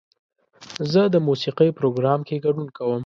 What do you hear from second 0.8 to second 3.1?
زه د موسیقۍ پروګرام کې ګډون کوم.